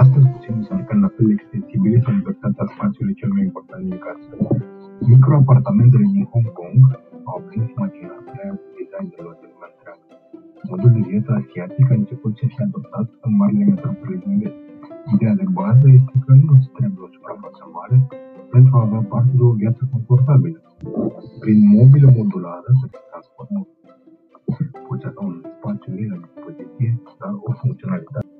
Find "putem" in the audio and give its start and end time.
0.34-0.54